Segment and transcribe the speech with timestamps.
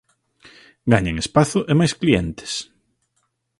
[0.91, 2.51] Gañan espazo e máis clientes.